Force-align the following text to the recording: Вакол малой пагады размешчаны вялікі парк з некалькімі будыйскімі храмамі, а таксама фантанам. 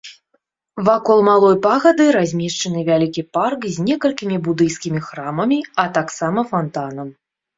Вакол 0.85 1.19
малой 1.27 1.51
пагады 1.65 2.07
размешчаны 2.15 2.79
вялікі 2.87 3.21
парк 3.37 3.61
з 3.75 3.85
некалькімі 3.89 4.37
будыйскімі 4.49 4.99
храмамі, 5.09 5.59
а 5.83 5.89
таксама 5.99 6.39
фантанам. 6.55 7.07